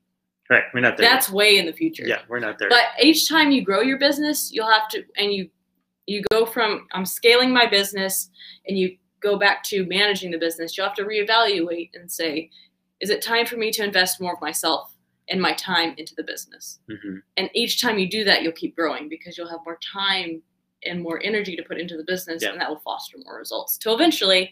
[0.51, 1.09] Right, we're not there.
[1.09, 1.35] That's yet.
[1.35, 2.07] way in the future.
[2.07, 2.71] Yeah, we're not there.
[2.71, 5.51] But each time you grow your business, you'll have to, and you
[6.09, 8.31] you go from I'm scaling my business
[8.67, 12.51] and you go back to managing the business, you'll have to reevaluate and say,
[13.01, 14.95] is it time for me to invest more of myself
[15.29, 16.81] and my time into the business?
[16.91, 17.17] Mm-hmm.
[17.37, 20.43] And each time you do that, you'll keep growing because you'll have more time
[20.85, 22.51] and more energy to put into the business, yeah.
[22.51, 23.77] and that will foster more results.
[23.77, 24.51] Till eventually,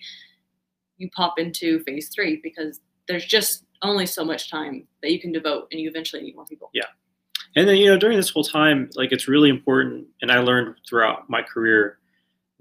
[0.98, 5.30] you pop into phase three because there's just only so much time that you can
[5.30, 6.70] devote, and you eventually need more people.
[6.74, 6.86] Yeah,
[7.56, 10.74] and then you know during this whole time like it's really important and i learned
[10.88, 11.98] throughout my career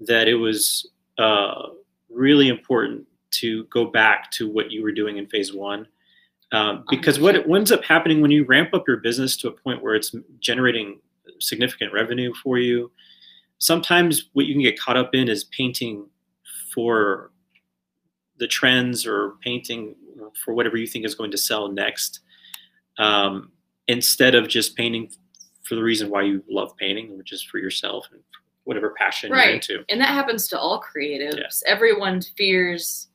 [0.00, 1.68] that it was uh,
[2.10, 5.86] really important to go back to what you were doing in phase one
[6.52, 9.50] um, because what, what ends up happening when you ramp up your business to a
[9.50, 11.00] point where it's generating
[11.40, 12.90] significant revenue for you
[13.58, 16.06] sometimes what you can get caught up in is painting
[16.72, 17.30] for
[18.38, 19.94] the trends or painting
[20.44, 22.20] for whatever you think is going to sell next.
[22.98, 23.52] Um,
[23.88, 25.10] instead of just painting
[25.62, 28.20] for the reason why you love painting, which is for yourself and
[28.64, 29.46] whatever passion right.
[29.46, 29.84] you're into.
[29.88, 31.36] And that happens to all creatives.
[31.36, 31.72] Yeah.
[31.72, 33.08] Everyone fears,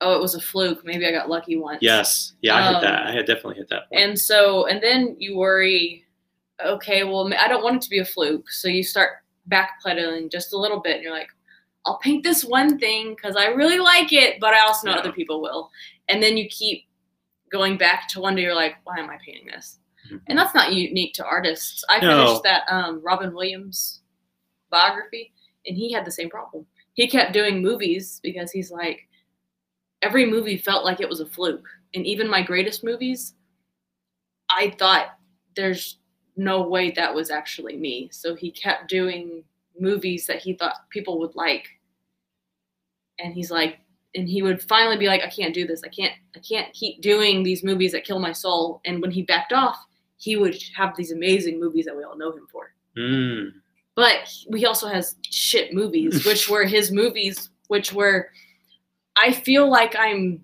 [0.00, 0.84] oh, it was a fluke.
[0.84, 1.78] Maybe I got lucky once.
[1.80, 2.34] Yes.
[2.42, 3.06] Yeah, I um, hit that.
[3.06, 4.02] I had definitely hit that point.
[4.02, 6.04] And so, and then you worry,
[6.64, 8.50] okay, well, I don't want it to be a fluke.
[8.50, 9.10] So you start
[9.48, 11.30] backpedaling just a little bit and you're like,
[11.86, 15.00] I'll paint this one thing because I really like it, but I also know yeah.
[15.00, 15.70] other people will.
[16.08, 16.84] And then you keep
[17.50, 19.78] going back to one day you're like, why am I painting this?
[20.26, 21.84] And that's not unique to artists.
[21.88, 22.26] I no.
[22.26, 24.00] finished that um, Robin Williams
[24.70, 25.32] biography,
[25.66, 26.66] and he had the same problem.
[26.94, 29.08] He kept doing movies because he's like,
[30.02, 33.34] every movie felt like it was a fluke, and even my greatest movies,
[34.48, 35.16] I thought
[35.56, 35.98] there's
[36.36, 38.08] no way that was actually me.
[38.12, 39.44] So he kept doing
[39.78, 41.66] movies that he thought people would like.
[43.18, 43.78] And he's like,
[44.14, 45.82] and he would finally be like, I can't do this.
[45.84, 48.80] I can't, I can't keep doing these movies that kill my soul.
[48.84, 49.84] And when he backed off,
[50.20, 52.74] he would have these amazing movies that we all know him for.
[52.96, 53.52] Mm.
[53.96, 58.28] But he also has shit movies, which were his movies, which were,
[59.16, 60.42] I feel like I'm,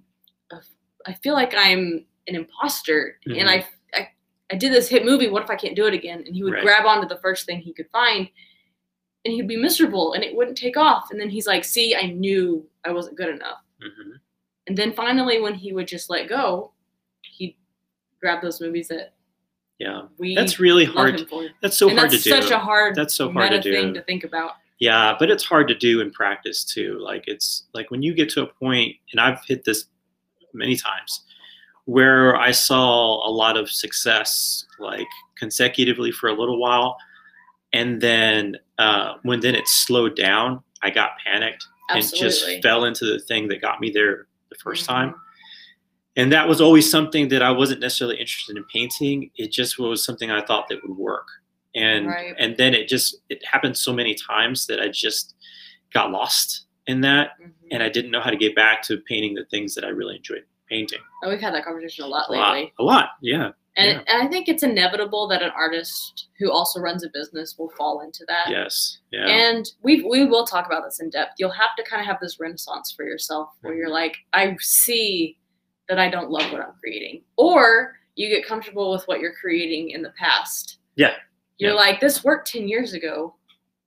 [1.07, 3.39] I feel like I'm an imposter, Mhm.
[3.41, 4.09] and I, I,
[4.51, 5.29] I did this hit movie.
[5.29, 6.25] What if I can't do it again?
[6.27, 6.62] And he would Right.
[6.65, 8.29] grab onto the first thing he could find,
[9.25, 11.11] and he'd be miserable, and it wouldn't take off.
[11.11, 14.12] And then he's like, "See, I knew I wasn't good enough." hmm
[14.67, 16.73] And then finally, when he would just let go,
[17.23, 17.57] he'd
[18.21, 19.15] grab those movies that
[19.79, 21.27] Yeah, we that's really hard.
[21.61, 22.41] That's so and hard that's to do.
[22.43, 24.01] such a hard, That's so hard to meta thing do.
[24.01, 24.53] to think about.
[24.79, 26.99] Yeah, but it's hard to do in practice too.
[27.01, 29.87] Like it's like when you get to a point, and I've hit this
[30.55, 31.25] many times,
[31.85, 35.07] where I saw a lot of success like
[35.39, 36.97] consecutively for a little while,
[37.75, 43.05] and then uh, when then it slowed down, I got panicked and just fell into
[43.05, 44.87] the thing that got me there the 1st Mhm.
[44.87, 45.15] time.
[46.17, 49.31] And that was always something that I wasn't necessarily interested in painting.
[49.37, 51.27] It just was something I thought that would work.
[51.75, 52.35] And Right.
[52.39, 55.35] and then it just it happened so many times that I just
[55.93, 57.53] got lost in that Mhm.
[57.71, 60.17] and I didn't know how to get back to painting the things that I really
[60.17, 61.01] enjoyed painting.
[61.23, 62.63] And we've had that conversation a lot A lately.
[62.63, 62.73] lot.
[62.79, 63.11] A lot.
[63.21, 63.51] Yeah.
[63.77, 64.05] And, Yeah.
[64.15, 68.01] and I think it's inevitable that an artist who also runs a business will fall
[68.01, 68.49] into that.
[68.49, 68.99] Yes.
[69.13, 69.27] Yeah.
[69.27, 71.35] And we we will talk about this in depth.
[71.39, 73.81] You'll have to kind of have this renaissance for yourself where Mm-hmm.
[73.81, 75.37] you're like, I see
[75.88, 77.22] that I don't love what I'm creating.
[77.37, 80.79] Or you get comfortable with what you're creating in the past.
[80.96, 81.14] Yeah.
[81.59, 81.77] You're Yeah.
[81.77, 83.35] like, this worked 10 years ago.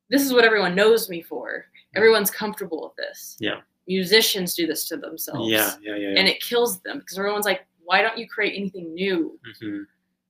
[0.09, 1.65] This is what everyone knows me for.
[1.95, 3.37] Everyone's comfortable with this.
[3.39, 3.61] Yeah.
[3.87, 5.49] Musicians do this to themselves.
[5.51, 5.73] yeah.
[5.81, 5.95] Yeah.
[5.95, 6.19] Yeah.
[6.19, 9.39] And it kills them because everyone's like, why don't you create anything new?
[9.59, 9.81] hmm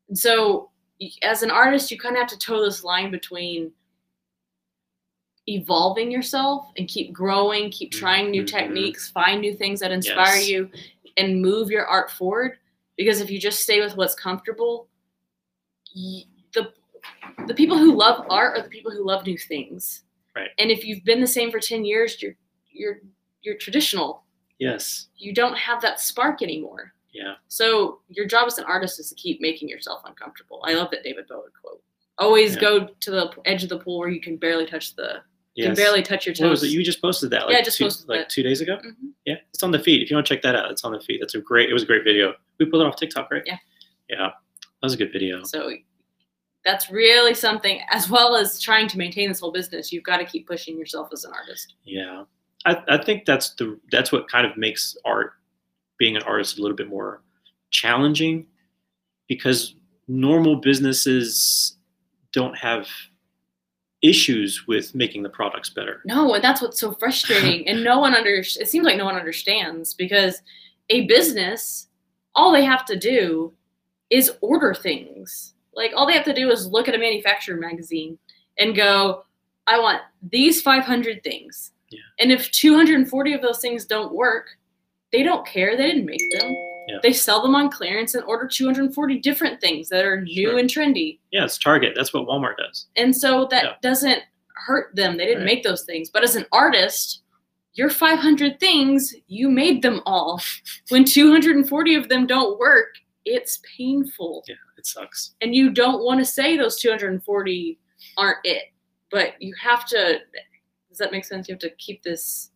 [0.07, 0.71] And so,
[1.21, 3.71] as an artist, you kind of have to toe this line between
[5.47, 8.47] evolving yourself and keep growing, keep trying new Mhm.
[8.51, 10.47] techniques, find new things that inspire Yes.
[10.49, 10.69] you,
[11.19, 12.57] and move your art forward.
[12.97, 14.87] Because if you just stay with what's comfortable,
[15.95, 16.73] y- the
[17.47, 20.03] the people who love art are the people who love new things.
[20.35, 20.49] Right.
[20.57, 22.35] And if you've been the same for ten years, you're
[22.71, 22.99] you're
[23.41, 24.23] you're traditional.
[24.59, 25.07] Yes.
[25.15, 26.93] You don't have that spark anymore.
[27.13, 27.35] Yeah.
[27.47, 30.61] So your job as an artist is to keep making yourself uncomfortable.
[30.65, 31.81] I love that David Bowie quote.
[32.17, 32.61] Always Yeah.
[32.61, 35.21] go to the edge of the pool where you can barely touch the
[35.59, 36.41] you can barely touch your toes.
[36.43, 36.67] What was it?
[36.69, 38.29] You just posted that like, Yeah, I just two, posted like that.
[38.29, 38.77] two days ago?
[38.83, 39.11] Mhm.
[39.25, 40.01] Yeah, it's on the feed.
[40.01, 41.21] If you want to check that out, it's on the feed.
[41.21, 41.69] That's a great.
[41.69, 42.33] It was a great video.
[42.59, 43.43] We pulled it off TikTok, right?
[43.45, 43.57] Yeah.
[44.09, 44.31] Yeah, that
[44.81, 45.43] was a good video.
[45.43, 45.71] So
[46.65, 47.81] that's really something.
[47.91, 51.09] As well as trying to maintain this whole business, you've got to keep pushing yourself
[51.13, 51.75] as an artist.
[51.83, 52.23] Yeah,
[52.65, 55.33] I, I think that's the that's what kind of makes art,
[55.97, 57.21] being an artist, a little bit more
[57.69, 58.47] challenging,
[59.27, 59.75] because
[60.07, 61.77] normal businesses
[62.33, 62.87] don't have
[64.01, 66.01] issues with making the products better.
[66.05, 67.67] No, and that's what's so frustrating.
[67.67, 70.41] and no one under it seems like no one understands because
[70.89, 71.87] a business,
[72.35, 73.53] all they have to do
[74.09, 75.53] is order things.
[75.73, 78.17] Like all they have to do is look at a manufacturer magazine
[78.57, 79.25] and go,
[79.67, 81.71] I want these 500 things.
[81.89, 81.99] Yeah.
[82.19, 84.57] And if 240 of those things don't work,
[85.11, 85.75] they don't care.
[85.77, 86.55] They didn't make them.
[86.89, 86.99] Yeah.
[87.03, 90.57] They sell them on clearance and order 240 different things that are new Sure.
[90.57, 91.19] and trendy.
[91.31, 91.93] Yeah, it's Target.
[91.95, 92.87] That's what Walmart does.
[92.95, 93.75] And so that Yeah.
[93.81, 94.23] doesn't
[94.55, 95.17] hurt them.
[95.17, 95.55] They didn't Right.
[95.55, 96.09] make those things.
[96.09, 97.21] But as an artist,
[97.73, 100.41] your 500 things, you made them all.
[100.89, 104.43] When 240 of them don't work, it's painful.
[104.47, 105.35] Yeah, it sucks.
[105.41, 107.77] And you don't want to say those 240
[108.17, 108.63] aren't it.
[109.11, 110.19] But you have to,
[110.89, 111.47] does that make sense?
[111.47, 112.51] You have to keep this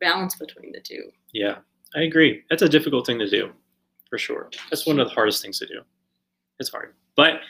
[0.00, 1.10] balance between the two.
[1.32, 1.58] Yeah,
[1.94, 2.42] I agree.
[2.50, 3.52] That's a difficult thing to do,
[4.10, 4.50] for sure.
[4.70, 5.80] That's one of the hardest things to do.
[6.58, 6.94] It's hard.
[7.16, 7.40] But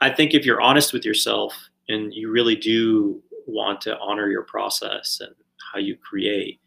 [0.00, 1.54] I think if you're honest with yourself
[1.88, 5.34] and you really do want to honor your process and
[5.72, 6.60] how you create,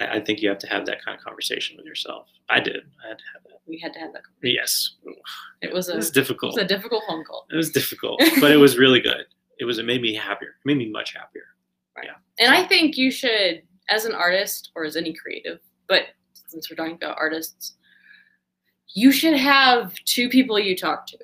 [0.00, 2.26] I, I think you have to have that kind of conversation with yourself.
[2.50, 2.80] I did.
[3.04, 3.60] I had to have that.
[3.66, 4.22] We had to have that.
[4.42, 4.96] Yes.
[5.62, 5.92] It was a.
[5.92, 6.54] It was it difficult.
[6.54, 7.46] was a difficult phone call.
[7.50, 9.26] It was difficult, but it was really good.
[9.58, 9.78] It was.
[9.78, 10.50] It made me happier.
[10.50, 11.44] It made me much happier.
[12.02, 12.12] Yeah.
[12.38, 16.02] And I think you should, as an artist or as any creative, but
[16.48, 17.74] since we're talking about artists,
[18.94, 21.18] you should have two people you talk to.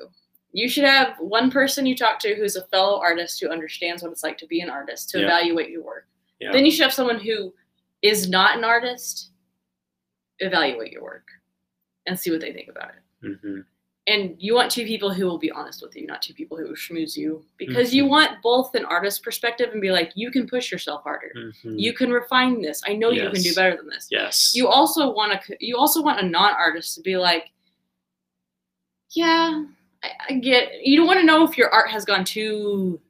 [0.53, 4.13] You should have one person you talk to who's a fellow artist who understands what
[4.13, 5.25] it's like to be an artist, to Yeah.
[5.25, 6.07] evaluate your work.
[6.41, 6.53] Yeah.
[6.53, 7.53] Then you should have someone who
[8.03, 9.31] is not an artist
[10.41, 11.27] evaluate your work
[12.07, 13.39] and see what they think about it.
[13.43, 13.61] hmm
[14.07, 16.65] And you want two people who will be honest with you, not two people who
[16.65, 18.11] will schmooze you, because you Mhm.
[18.11, 21.93] want both an artist perspective and be like, you can push yourself harder hmm you
[21.95, 24.53] can refine this i know you can do better than this yes.
[24.55, 27.51] you also want to you also want a non-artist to be like
[29.11, 29.65] yeah
[30.03, 33.01] I, I get you don't want to know if your art has gone too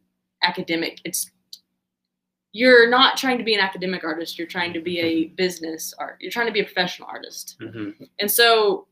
[0.43, 1.01] academic.
[1.05, 1.31] It's
[2.53, 4.39] you're not trying to be an academic artist.
[4.39, 6.19] You're trying to be a business art.
[6.21, 7.57] You're trying to be a professional artist.
[7.61, 8.87] hmm And so,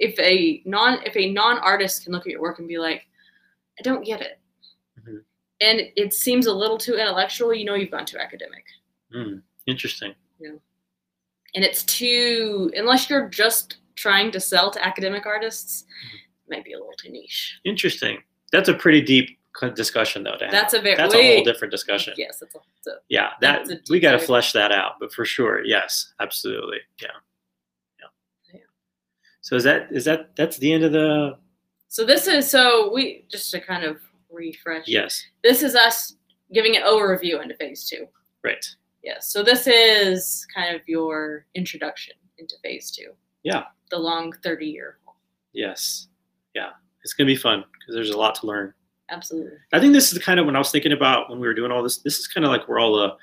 [0.00, 3.06] if a non if a non artist can look at your work and be like,
[3.78, 4.40] I don't get it,
[4.98, 5.22] Mhm.
[5.60, 8.64] and it seems a little too intellectual, you know you've gone too academic.
[9.14, 10.14] Mm, interesting.
[11.54, 16.16] and it's too unless you're just trying to sell to academic artists Mm-hmm.
[16.52, 18.22] it might be a little too niche Interesting.
[18.52, 19.36] That's a pretty deep
[19.74, 20.36] discussion, though.
[20.36, 20.52] To have.
[20.52, 22.14] that's a very that's a whole different discussion.
[22.16, 24.92] yes that's a, that's a- Yeah, that we got to flesh that out.
[25.00, 26.78] But for sure, yes, absolutely.
[27.02, 27.08] Yeah.
[27.08, 27.18] Yeah.
[29.42, 31.36] So is that is that that's the end of the
[31.88, 33.98] so this is so we just to kind of
[34.30, 36.14] refresh yes this is us
[36.52, 38.06] giving an overview into phase two
[38.44, 38.64] right
[39.02, 43.10] yes so this is kind of your introduction into phase two
[43.42, 43.64] Yeah.
[43.90, 44.98] the long 30 year
[45.52, 46.08] yes
[46.54, 46.70] yeah
[47.02, 48.72] it's gonna be fun because there's a lot to learn.
[49.08, 51.54] absolutely I think this is kind of when I was thinking about when we were
[51.54, 51.98] doing all this.
[51.98, 53.16] This is kind of like where all the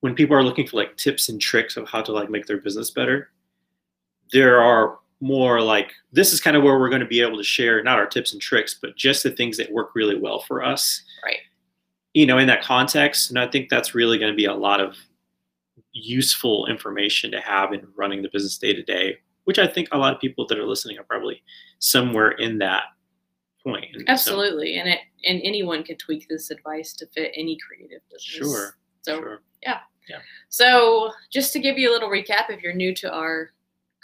[0.00, 2.56] when people are looking for like tips and tricks of how to like make their
[2.58, 3.30] business better.
[4.32, 7.44] There are more like this is kind of where we're going to be able to
[7.44, 10.62] share not our tips and tricks, but just the things that work really well for
[10.62, 11.02] us.
[11.24, 11.38] right
[12.14, 14.80] You know, in that context, and I think that's really going to be a lot
[14.80, 14.96] of
[15.92, 19.18] useful information to have in running the business day to day.
[19.44, 21.40] Which I think a lot of people that are listening are probably
[21.78, 22.82] somewhere in that
[23.62, 23.86] point.
[23.94, 28.00] And so- absolutely and it and anyone can tweak this advice to fit any creative
[28.10, 28.76] business Sure.
[29.02, 29.42] so sure.
[29.62, 29.78] Yeah.
[30.08, 30.18] Yeah.
[30.50, 33.50] So, just to give you a little recap, if you're new to our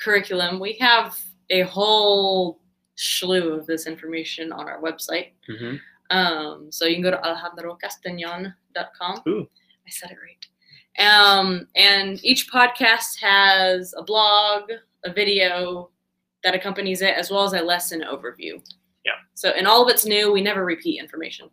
[0.03, 1.19] curriculum, we have
[1.51, 2.61] a whole
[2.97, 5.33] slew of this information on our website.
[5.47, 5.77] hmm
[6.11, 9.23] Um, so you can go to alejandrocastañon.com.
[9.29, 9.49] Ooh.
[9.87, 10.47] I said it right.
[10.99, 14.71] Um, and each podcast has a blog,
[15.05, 15.91] a video
[16.45, 18.61] that accompanies it, as well as a lesson overview.
[19.05, 19.12] Yeah.
[19.35, 20.33] So, and all of it's new.
[20.33, 21.51] We never repeat information.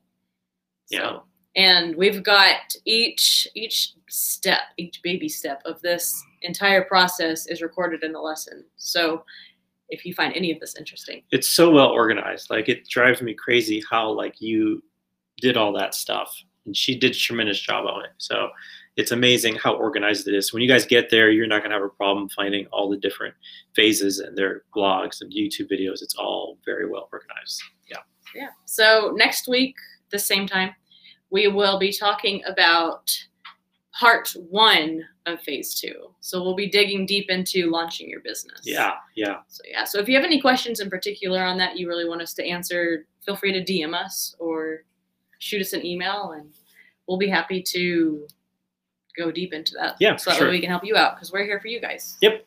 [0.90, 1.20] Yeah.
[1.56, 8.04] And we've got each each step, each baby step of this entire process is recorded
[8.04, 8.64] in the lesson.
[8.78, 9.24] So,
[9.90, 12.50] if you find any of this interesting, It's so well organized.
[12.50, 14.84] Like it drives me crazy how like you
[15.42, 16.32] did all that stuff,
[16.66, 18.12] and she did a tremendous job on it.
[18.18, 18.50] So
[18.96, 20.54] it's amazing how organized it is.
[20.54, 23.34] When you guys get there, you're not gonna have a problem finding all the different
[23.76, 26.02] phases and their blogs and YouTube videos.
[26.04, 27.62] It's all very well organized.
[27.90, 27.98] Yeah.
[28.36, 28.50] Yeah.
[28.66, 29.76] So next week,
[30.12, 30.76] the same time,
[31.32, 33.12] we will be talking about
[33.94, 36.14] part one of phase two.
[36.22, 38.62] So we'll be digging deep into launching your business.
[38.64, 38.94] Yeah.
[39.16, 39.38] Yeah.
[39.48, 39.84] So yeah.
[39.84, 42.46] So if you have any questions in particular on that you really want us to
[42.46, 44.84] answer, feel free to DM us or
[45.40, 46.50] shoot us an email, and
[47.08, 48.28] we'll be happy to
[49.18, 49.96] go deep into that.
[50.00, 50.48] Yeah, So that sure.
[50.48, 52.18] way we can help you out because we're here for you guys.
[52.22, 52.46] Yep.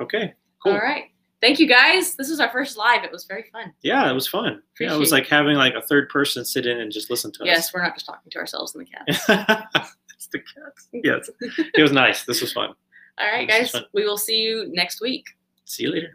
[0.00, 0.34] Okay.
[0.62, 0.72] Cool.
[0.72, 1.10] All right.
[1.40, 2.14] Thank you guys.
[2.16, 3.04] This was our first live.
[3.04, 3.72] It was very fun.
[3.82, 4.62] Yeah, it was fun.
[4.80, 7.42] Yeah, it was like having like a third person sit in and just listen to
[7.42, 7.46] us.
[7.46, 9.68] Yes, we're not just talking to ourselves and the cat.
[9.74, 9.94] us.
[10.14, 10.88] it's the cats.
[10.92, 11.30] Yes.
[11.74, 12.24] It was nice.
[12.24, 12.70] This was fun.
[13.18, 13.82] All right, This guys.
[13.92, 15.24] We will see you next week.
[15.64, 16.14] See you later.